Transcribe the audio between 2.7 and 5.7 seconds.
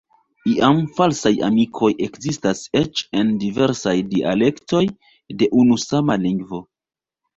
eĉ en diversaj dialektoj de